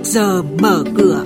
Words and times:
trước 0.00 0.10
giờ 0.10 0.42
mở 0.42 0.84
cửa. 0.96 1.24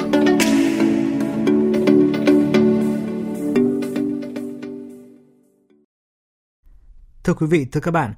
Thưa 7.25 7.34
quý 7.34 7.46
vị, 7.46 7.66
thưa 7.73 7.80
các 7.80 7.91
bạn, 7.91 8.14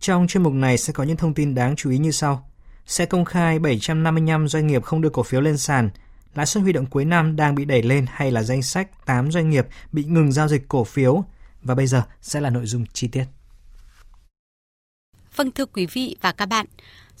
trong 0.00 0.26
chuyên 0.26 0.42
mục 0.42 0.52
này 0.52 0.78
sẽ 0.78 0.92
có 0.92 1.04
những 1.04 1.16
thông 1.16 1.34
tin 1.34 1.54
đáng 1.54 1.76
chú 1.76 1.90
ý 1.90 1.98
như 1.98 2.10
sau. 2.10 2.50
Sẽ 2.86 3.06
công 3.06 3.24
khai 3.24 3.58
755 3.58 4.48
doanh 4.48 4.66
nghiệp 4.66 4.84
không 4.84 5.00
đưa 5.00 5.10
cổ 5.10 5.22
phiếu 5.22 5.40
lên 5.40 5.58
sàn, 5.58 5.90
lãi 6.34 6.46
suất 6.46 6.62
huy 6.62 6.72
động 6.72 6.86
cuối 6.86 7.04
năm 7.04 7.36
đang 7.36 7.54
bị 7.54 7.64
đẩy 7.64 7.82
lên 7.82 8.06
hay 8.10 8.30
là 8.30 8.42
danh 8.42 8.62
sách 8.62 9.06
8 9.06 9.32
doanh 9.32 9.50
nghiệp 9.50 9.66
bị 9.92 10.04
ngừng 10.04 10.32
giao 10.32 10.48
dịch 10.48 10.68
cổ 10.68 10.84
phiếu. 10.84 11.24
Và 11.62 11.74
bây 11.74 11.86
giờ 11.86 12.02
sẽ 12.20 12.40
là 12.40 12.50
nội 12.50 12.66
dung 12.66 12.84
chi 12.92 13.08
tiết. 13.08 13.24
Vâng 15.36 15.50
thưa 15.50 15.66
quý 15.66 15.86
vị 15.86 16.16
và 16.20 16.32
các 16.32 16.46
bạn, 16.46 16.66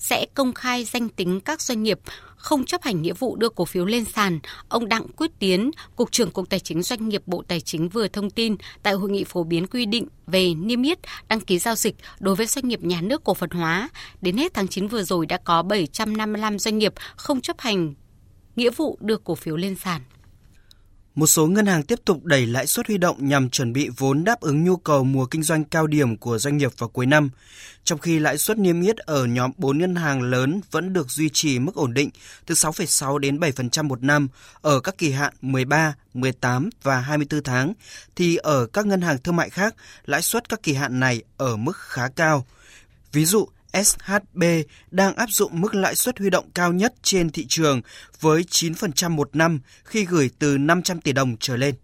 sẽ 0.00 0.26
công 0.34 0.54
khai 0.54 0.84
danh 0.84 1.08
tính 1.08 1.40
các 1.40 1.60
doanh 1.60 1.82
nghiệp 1.82 2.00
không 2.36 2.64
chấp 2.64 2.82
hành 2.82 3.02
nghĩa 3.02 3.12
vụ 3.12 3.36
đưa 3.36 3.48
cổ 3.48 3.64
phiếu 3.64 3.84
lên 3.84 4.04
sàn, 4.04 4.40
ông 4.68 4.88
Đặng 4.88 5.08
Quyết 5.16 5.30
Tiến, 5.38 5.70
Cục 5.96 6.12
trưởng 6.12 6.30
Cục 6.30 6.48
Tài 6.48 6.60
chính 6.60 6.82
Doanh 6.82 7.08
nghiệp 7.08 7.22
Bộ 7.26 7.42
Tài 7.48 7.60
chính 7.60 7.88
vừa 7.88 8.08
thông 8.08 8.30
tin 8.30 8.56
tại 8.82 8.92
hội 8.92 9.10
nghị 9.10 9.24
phổ 9.24 9.44
biến 9.44 9.66
quy 9.66 9.86
định 9.86 10.06
về 10.26 10.54
niêm 10.54 10.82
yết 10.82 10.98
đăng 11.28 11.40
ký 11.40 11.58
giao 11.58 11.74
dịch 11.74 11.96
đối 12.20 12.34
với 12.34 12.46
doanh 12.46 12.68
nghiệp 12.68 12.82
nhà 12.82 13.00
nước 13.00 13.24
cổ 13.24 13.34
phần 13.34 13.50
hóa. 13.50 13.88
Đến 14.20 14.36
hết 14.36 14.54
tháng 14.54 14.68
9 14.68 14.86
vừa 14.86 15.02
rồi 15.02 15.26
đã 15.26 15.36
có 15.44 15.62
755 15.62 16.58
doanh 16.58 16.78
nghiệp 16.78 16.94
không 17.16 17.40
chấp 17.40 17.60
hành 17.60 17.94
nghĩa 18.56 18.70
vụ 18.70 18.98
đưa 19.00 19.16
cổ 19.16 19.34
phiếu 19.34 19.56
lên 19.56 19.76
sàn. 19.76 20.00
Một 21.14 21.26
số 21.26 21.46
ngân 21.46 21.66
hàng 21.66 21.82
tiếp 21.82 21.98
tục 22.04 22.24
đẩy 22.24 22.46
lãi 22.46 22.66
suất 22.66 22.86
huy 22.86 22.98
động 22.98 23.28
nhằm 23.28 23.50
chuẩn 23.50 23.72
bị 23.72 23.90
vốn 23.96 24.24
đáp 24.24 24.40
ứng 24.40 24.64
nhu 24.64 24.76
cầu 24.76 25.04
mùa 25.04 25.26
kinh 25.26 25.42
doanh 25.42 25.64
cao 25.64 25.86
điểm 25.86 26.16
của 26.16 26.38
doanh 26.38 26.56
nghiệp 26.56 26.72
vào 26.78 26.88
cuối 26.88 27.06
năm, 27.06 27.30
trong 27.84 27.98
khi 27.98 28.18
lãi 28.18 28.38
suất 28.38 28.58
niêm 28.58 28.80
yết 28.80 28.96
ở 28.96 29.26
nhóm 29.26 29.50
4 29.56 29.78
ngân 29.78 29.94
hàng 29.94 30.22
lớn 30.22 30.60
vẫn 30.70 30.92
được 30.92 31.10
duy 31.10 31.28
trì 31.28 31.58
mức 31.58 31.74
ổn 31.74 31.94
định 31.94 32.10
từ 32.46 32.54
6,6 32.54 33.18
đến 33.18 33.38
7% 33.38 33.84
một 33.84 34.02
năm 34.02 34.28
ở 34.60 34.80
các 34.80 34.98
kỳ 34.98 35.10
hạn 35.10 35.34
13, 35.40 35.94
18 36.14 36.70
và 36.82 37.00
24 37.00 37.42
tháng, 37.42 37.72
thì 38.16 38.36
ở 38.36 38.66
các 38.66 38.86
ngân 38.86 39.00
hàng 39.00 39.18
thương 39.18 39.36
mại 39.36 39.50
khác, 39.50 39.74
lãi 40.06 40.22
suất 40.22 40.48
các 40.48 40.62
kỳ 40.62 40.74
hạn 40.74 41.00
này 41.00 41.22
ở 41.36 41.56
mức 41.56 41.76
khá 41.76 42.08
cao. 42.08 42.46
Ví 43.12 43.24
dụ, 43.24 43.48
SHB 43.72 44.42
đang 44.90 45.14
áp 45.14 45.30
dụng 45.30 45.60
mức 45.60 45.74
lãi 45.74 45.94
suất 45.94 46.18
huy 46.18 46.30
động 46.30 46.50
cao 46.54 46.72
nhất 46.72 46.94
trên 47.02 47.30
thị 47.30 47.46
trường 47.48 47.80
với 48.20 48.42
9% 48.42 49.10
một 49.10 49.36
năm 49.36 49.60
khi 49.84 50.04
gửi 50.04 50.30
từ 50.38 50.58
500 50.58 51.00
tỷ 51.00 51.12
đồng 51.12 51.36
trở 51.40 51.56
lên. 51.56 51.74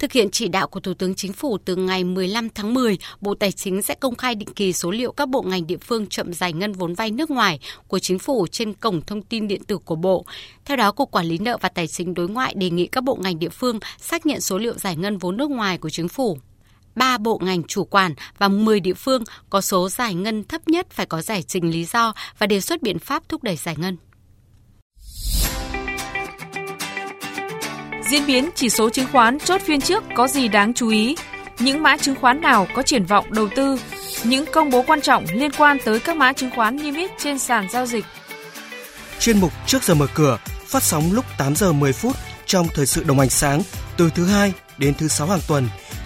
Thực 0.00 0.12
hiện 0.12 0.30
chỉ 0.30 0.48
đạo 0.48 0.68
của 0.68 0.80
Thủ 0.80 0.94
tướng 0.94 1.14
Chính 1.14 1.32
phủ 1.32 1.58
từ 1.64 1.76
ngày 1.76 2.04
15 2.04 2.48
tháng 2.54 2.74
10, 2.74 2.98
Bộ 3.20 3.34
Tài 3.34 3.52
chính 3.52 3.82
sẽ 3.82 3.94
công 3.94 4.16
khai 4.16 4.34
định 4.34 4.48
kỳ 4.56 4.72
số 4.72 4.90
liệu 4.90 5.12
các 5.12 5.28
bộ 5.28 5.42
ngành 5.42 5.66
địa 5.66 5.76
phương 5.76 6.06
chậm 6.06 6.32
giải 6.32 6.52
ngân 6.52 6.72
vốn 6.72 6.94
vay 6.94 7.10
nước 7.10 7.30
ngoài 7.30 7.60
của 7.88 7.98
Chính 7.98 8.18
phủ 8.18 8.46
trên 8.46 8.74
cổng 8.74 9.02
thông 9.02 9.22
tin 9.22 9.48
điện 9.48 9.64
tử 9.64 9.78
của 9.78 9.96
Bộ. 9.96 10.24
Theo 10.64 10.76
đó, 10.76 10.92
Cục 10.92 11.10
Quản 11.10 11.26
lý 11.26 11.38
nợ 11.38 11.56
và 11.60 11.68
Tài 11.68 11.86
chính 11.86 12.14
đối 12.14 12.28
ngoại 12.28 12.54
đề 12.54 12.70
nghị 12.70 12.86
các 12.86 13.04
bộ 13.04 13.18
ngành 13.20 13.38
địa 13.38 13.48
phương 13.48 13.78
xác 13.98 14.26
nhận 14.26 14.40
số 14.40 14.58
liệu 14.58 14.74
giải 14.78 14.96
ngân 14.96 15.18
vốn 15.18 15.36
nước 15.36 15.50
ngoài 15.50 15.78
của 15.78 15.90
Chính 15.90 16.08
phủ 16.08 16.38
3 16.94 17.18
bộ 17.18 17.38
ngành 17.42 17.62
chủ 17.62 17.84
quản 17.84 18.14
và 18.38 18.48
10 18.48 18.80
địa 18.80 18.94
phương 18.94 19.24
có 19.50 19.60
số 19.60 19.88
giải 19.88 20.14
ngân 20.14 20.44
thấp 20.44 20.68
nhất 20.68 20.86
phải 20.90 21.06
có 21.06 21.22
giải 21.22 21.42
trình 21.42 21.70
lý 21.70 21.84
do 21.84 22.14
và 22.38 22.46
đề 22.46 22.60
xuất 22.60 22.82
biện 22.82 22.98
pháp 22.98 23.28
thúc 23.28 23.42
đẩy 23.42 23.56
giải 23.56 23.76
ngân. 23.78 23.96
Diễn 28.10 28.26
biến 28.26 28.50
chỉ 28.54 28.68
số 28.68 28.90
chứng 28.90 29.06
khoán 29.12 29.38
chốt 29.38 29.60
phiên 29.64 29.80
trước 29.80 30.04
có 30.16 30.28
gì 30.28 30.48
đáng 30.48 30.74
chú 30.74 30.88
ý? 30.88 31.16
Những 31.58 31.82
mã 31.82 31.96
chứng 31.96 32.14
khoán 32.14 32.40
nào 32.40 32.66
có 32.74 32.82
triển 32.82 33.04
vọng 33.04 33.32
đầu 33.32 33.48
tư? 33.56 33.76
Những 34.24 34.44
công 34.52 34.70
bố 34.70 34.84
quan 34.86 35.00
trọng 35.00 35.24
liên 35.32 35.50
quan 35.58 35.78
tới 35.84 36.00
các 36.00 36.16
mã 36.16 36.32
chứng 36.32 36.50
khoán 36.56 36.76
niêm 36.76 36.94
yết 36.94 37.10
trên 37.18 37.38
sàn 37.38 37.70
giao 37.70 37.86
dịch. 37.86 38.04
Chuyên 39.20 39.40
mục 39.40 39.52
Trước 39.66 39.82
giờ 39.82 39.94
mở 39.94 40.06
cửa 40.14 40.38
phát 40.66 40.82
sóng 40.82 41.12
lúc 41.12 41.24
8 41.38 41.56
giờ 41.56 41.72
10 41.72 41.92
phút 41.92 42.16
trong 42.46 42.66
thời 42.74 42.86
sự 42.86 43.04
đồng 43.04 43.18
hành 43.18 43.30
sáng 43.30 43.62
từ 43.96 44.10
thứ 44.14 44.26
hai 44.26 44.52
đến 44.78 44.94
thứ 44.94 45.08
sáu 45.08 45.26
hàng 45.26 45.40
tuần 45.48 45.68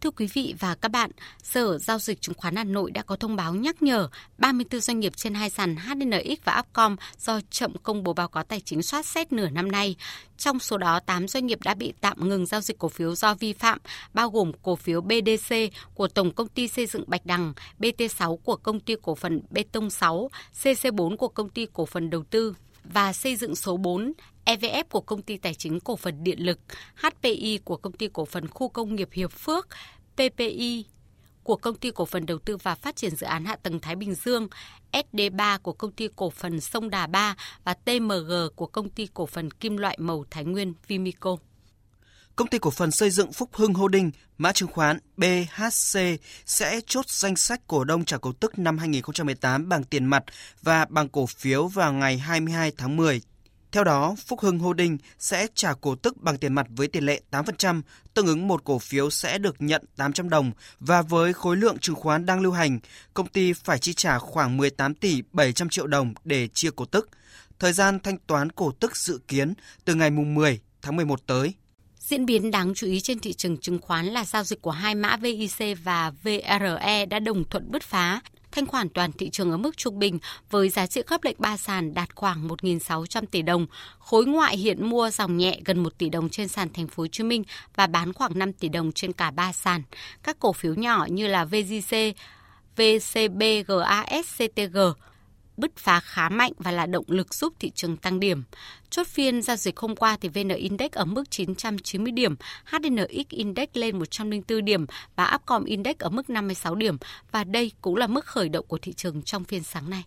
Thưa 0.00 0.10
quý 0.10 0.28
vị 0.32 0.54
và 0.58 0.74
các 0.74 0.88
bạn, 0.88 1.10
Sở 1.42 1.78
Giao 1.78 1.98
dịch 1.98 2.20
Chứng 2.20 2.34
khoán 2.34 2.56
Hà 2.56 2.64
Nội 2.64 2.90
đã 2.90 3.02
có 3.02 3.16
thông 3.16 3.36
báo 3.36 3.54
nhắc 3.54 3.82
nhở 3.82 4.08
34 4.38 4.80
doanh 4.80 5.00
nghiệp 5.00 5.16
trên 5.16 5.34
hai 5.34 5.50
sàn 5.50 5.76
HNX 5.76 6.44
và 6.44 6.58
Upcom 6.60 6.96
do 7.18 7.40
chậm 7.50 7.72
công 7.82 8.02
bố 8.04 8.12
báo 8.12 8.28
cáo 8.28 8.44
tài 8.44 8.60
chính 8.60 8.82
soát 8.82 9.06
xét 9.06 9.32
nửa 9.32 9.48
năm 9.48 9.72
nay. 9.72 9.96
Trong 10.36 10.58
số 10.58 10.78
đó, 10.78 11.00
8 11.00 11.28
doanh 11.28 11.46
nghiệp 11.46 11.58
đã 11.64 11.74
bị 11.74 11.92
tạm 12.00 12.28
ngừng 12.28 12.46
giao 12.46 12.60
dịch 12.60 12.78
cổ 12.78 12.88
phiếu 12.88 13.14
do 13.14 13.34
vi 13.34 13.52
phạm, 13.52 13.78
bao 14.14 14.30
gồm 14.30 14.52
cổ 14.62 14.76
phiếu 14.76 15.00
BDC 15.00 15.54
của 15.94 16.08
Tổng 16.08 16.32
Công 16.32 16.48
ty 16.48 16.68
Xây 16.68 16.86
dựng 16.86 17.04
Bạch 17.06 17.26
Đằng, 17.26 17.52
BT6 17.78 18.36
của 18.36 18.56
Công 18.56 18.80
ty 18.80 18.94
Cổ 19.02 19.14
phần 19.14 19.40
Bê 19.50 19.62
tông 19.72 19.90
6, 19.90 20.30
CC4 20.62 21.16
của 21.16 21.28
Công 21.28 21.48
ty 21.48 21.66
Cổ 21.72 21.86
phần 21.86 22.10
Đầu 22.10 22.24
tư 22.30 22.54
và 22.84 23.12
xây 23.12 23.36
dựng 23.36 23.54
số 23.56 23.76
4, 23.76 24.12
EVF 24.44 24.84
của 24.90 25.00
công 25.00 25.22
ty 25.22 25.36
tài 25.36 25.54
chính 25.54 25.80
cổ 25.80 25.96
phần 25.96 26.24
điện 26.24 26.46
lực, 26.46 26.58
HPI 26.94 27.58
của 27.64 27.76
công 27.76 27.92
ty 27.92 28.08
cổ 28.12 28.24
phần 28.24 28.48
khu 28.48 28.68
công 28.68 28.94
nghiệp 28.94 29.08
Hiệp 29.12 29.32
Phước, 29.32 29.68
PPI 30.14 30.84
của 31.42 31.56
công 31.56 31.74
ty 31.74 31.90
cổ 31.90 32.04
phần 32.04 32.26
đầu 32.26 32.38
tư 32.38 32.56
và 32.56 32.74
phát 32.74 32.96
triển 32.96 33.16
dự 33.16 33.26
án 33.26 33.44
hạ 33.44 33.56
tầng 33.56 33.80
Thái 33.80 33.96
Bình 33.96 34.14
Dương, 34.14 34.48
SD3 34.92 35.58
của 35.58 35.72
công 35.72 35.92
ty 35.92 36.08
cổ 36.16 36.30
phần 36.30 36.60
Sông 36.60 36.90
Đà 36.90 37.06
3 37.06 37.36
và 37.64 37.74
TMG 37.74 38.32
của 38.56 38.66
công 38.66 38.90
ty 38.90 39.08
cổ 39.14 39.26
phần 39.26 39.50
kim 39.50 39.76
loại 39.76 39.96
màu 40.00 40.24
Thái 40.30 40.44
Nguyên 40.44 40.74
Vimico. 40.86 41.36
Công 42.38 42.48
ty 42.48 42.58
cổ 42.58 42.70
phần 42.70 42.90
xây 42.90 43.10
dựng 43.10 43.32
Phúc 43.32 43.50
Hưng 43.52 43.74
Holding, 43.74 44.10
mã 44.38 44.52
chứng 44.52 44.68
khoán 44.68 44.98
BHC 45.16 45.98
sẽ 46.46 46.80
chốt 46.86 47.08
danh 47.08 47.36
sách 47.36 47.60
cổ 47.66 47.84
đông 47.84 48.04
trả 48.04 48.18
cổ 48.18 48.32
tức 48.32 48.58
năm 48.58 48.78
2018 48.78 49.68
bằng 49.68 49.84
tiền 49.84 50.04
mặt 50.04 50.24
và 50.62 50.86
bằng 50.88 51.08
cổ 51.08 51.26
phiếu 51.26 51.66
vào 51.66 51.92
ngày 51.92 52.18
22 52.18 52.72
tháng 52.76 52.96
10 52.96 53.20
theo 53.72 53.84
đó, 53.84 54.14
Phúc 54.26 54.40
Hưng 54.40 54.58
Holding 54.58 54.98
sẽ 55.18 55.46
trả 55.54 55.74
cổ 55.74 55.94
tức 55.94 56.16
bằng 56.16 56.38
tiền 56.38 56.52
mặt 56.52 56.66
với 56.70 56.88
tỷ 56.88 57.00
lệ 57.00 57.20
8%, 57.30 57.82
tương 58.14 58.26
ứng 58.26 58.48
một 58.48 58.64
cổ 58.64 58.78
phiếu 58.78 59.10
sẽ 59.10 59.38
được 59.38 59.56
nhận 59.58 59.84
800 59.96 60.28
đồng 60.28 60.52
và 60.80 61.02
với 61.02 61.32
khối 61.32 61.56
lượng 61.56 61.78
chứng 61.78 61.96
khoán 61.96 62.26
đang 62.26 62.40
lưu 62.40 62.52
hành, 62.52 62.78
công 63.14 63.28
ty 63.28 63.52
phải 63.52 63.78
chi 63.78 63.94
trả 63.94 64.18
khoảng 64.18 64.56
18 64.56 64.94
tỷ 64.94 65.22
700 65.32 65.68
triệu 65.68 65.86
đồng 65.86 66.14
để 66.24 66.48
chia 66.48 66.70
cổ 66.76 66.84
tức. 66.84 67.08
Thời 67.58 67.72
gian 67.72 68.00
thanh 68.00 68.18
toán 68.18 68.52
cổ 68.52 68.72
tức 68.80 68.96
dự 68.96 69.20
kiến 69.28 69.54
từ 69.84 69.94
ngày 69.94 70.10
10 70.10 70.60
tháng 70.82 70.96
11 70.96 71.26
tới. 71.26 71.54
Diễn 72.08 72.26
biến 72.26 72.50
đáng 72.50 72.74
chú 72.74 72.86
ý 72.86 73.00
trên 73.00 73.18
thị 73.18 73.32
trường 73.32 73.56
chứng 73.56 73.78
khoán 73.78 74.06
là 74.06 74.24
giao 74.24 74.44
dịch 74.44 74.62
của 74.62 74.70
hai 74.70 74.94
mã 74.94 75.16
VIC 75.16 75.78
và 75.84 76.12
VRE 76.22 77.06
đã 77.06 77.18
đồng 77.18 77.44
thuận 77.44 77.70
bứt 77.70 77.82
phá, 77.82 78.20
thanh 78.52 78.66
khoản 78.66 78.88
toàn 78.88 79.12
thị 79.12 79.30
trường 79.30 79.50
ở 79.50 79.56
mức 79.56 79.76
trung 79.76 79.98
bình 79.98 80.18
với 80.50 80.68
giá 80.68 80.86
trị 80.86 81.02
khớp 81.06 81.24
lệnh 81.24 81.36
ba 81.38 81.56
sàn 81.56 81.94
đạt 81.94 82.14
khoảng 82.14 82.48
1.600 82.48 83.22
tỷ 83.30 83.42
đồng. 83.42 83.66
Khối 83.98 84.26
ngoại 84.26 84.56
hiện 84.56 84.90
mua 84.90 85.10
dòng 85.10 85.36
nhẹ 85.36 85.60
gần 85.64 85.82
1 85.82 85.98
tỷ 85.98 86.08
đồng 86.08 86.28
trên 86.28 86.48
sàn 86.48 86.68
thành 86.72 86.88
phố 86.88 87.02
Hồ 87.02 87.06
Chí 87.06 87.24
Minh 87.24 87.44
và 87.74 87.86
bán 87.86 88.12
khoảng 88.12 88.38
5 88.38 88.52
tỷ 88.52 88.68
đồng 88.68 88.92
trên 88.92 89.12
cả 89.12 89.30
ba 89.30 89.52
sàn. 89.52 89.82
Các 90.22 90.36
cổ 90.38 90.52
phiếu 90.52 90.74
nhỏ 90.74 91.06
như 91.10 91.26
là 91.26 91.44
VGC, 91.44 91.96
VCB, 92.76 93.42
GAS, 93.66 94.42
CTG 94.42 94.78
bứt 95.58 95.76
phá 95.76 96.00
khá 96.00 96.28
mạnh 96.28 96.52
và 96.58 96.70
là 96.70 96.86
động 96.86 97.04
lực 97.08 97.34
giúp 97.34 97.52
thị 97.58 97.70
trường 97.74 97.96
tăng 97.96 98.20
điểm. 98.20 98.42
Chốt 98.90 99.06
phiên 99.06 99.42
giao 99.42 99.56
dịch 99.56 99.76
hôm 99.76 99.96
qua 99.96 100.16
thì 100.20 100.28
VN 100.28 100.48
Index 100.48 100.92
ở 100.92 101.04
mức 101.04 101.30
990 101.30 102.12
điểm, 102.12 102.36
HNX 102.64 103.28
Index 103.28 103.68
lên 103.72 103.98
104 103.98 104.64
điểm 104.64 104.86
và 105.16 105.32
Upcom 105.34 105.64
Index 105.64 105.96
ở 105.98 106.08
mức 106.08 106.30
56 106.30 106.74
điểm 106.74 106.96
và 107.32 107.44
đây 107.44 107.72
cũng 107.80 107.96
là 107.96 108.06
mức 108.06 108.24
khởi 108.24 108.48
động 108.48 108.66
của 108.68 108.78
thị 108.78 108.92
trường 108.92 109.22
trong 109.22 109.44
phiên 109.44 109.62
sáng 109.62 109.90
nay. 109.90 110.04